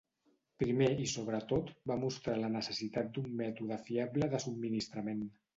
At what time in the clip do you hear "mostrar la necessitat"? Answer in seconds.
2.05-3.15